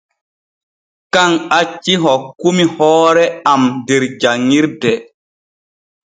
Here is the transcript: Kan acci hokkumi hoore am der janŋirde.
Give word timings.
Kan 1.13 1.31
acci 1.59 1.93
hokkumi 2.03 2.65
hoore 2.75 3.25
am 3.53 3.63
der 3.87 4.03
janŋirde. 4.21 4.93